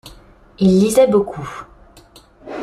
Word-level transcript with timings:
Il 0.57 0.79
lisait 0.79 1.05
beaucoup. 1.05 1.47